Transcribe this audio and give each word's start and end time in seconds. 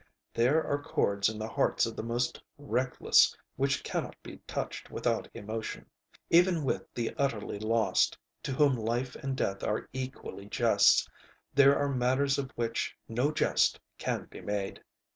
There 0.33 0.65
are 0.65 0.81
chords 0.81 1.29
in 1.29 1.37
the 1.37 1.47
hearts 1.47 1.85
of 1.85 1.95
the 1.95 2.01
most 2.01 2.41
reckless 2.57 3.37
which 3.55 3.83
cannot 3.83 4.15
be 4.23 4.37
touched 4.47 4.89
without 4.89 5.27
emotion. 5.35 5.85
Even 6.31 6.63
with 6.63 6.91
the 6.95 7.13
utterly 7.19 7.59
lost, 7.59 8.17
to 8.41 8.51
whom 8.53 8.75
life 8.75 9.13
and 9.15 9.37
death 9.37 9.63
are 9.63 9.87
equally 9.93 10.47
jests, 10.47 11.07
there 11.53 11.77
are 11.77 11.87
matters 11.87 12.39
of 12.39 12.49
which 12.55 12.97
no 13.07 13.31
jest 13.31 13.79
can 13.99 14.25
be 14.25 14.41
made. 14.41 14.83